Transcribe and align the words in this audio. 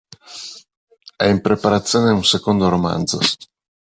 È 1.15 1.25
in 1.25 1.41
preparazione 1.41 2.09
un 2.09 2.23
secondo 2.25 2.67
romanzo. 2.69 3.19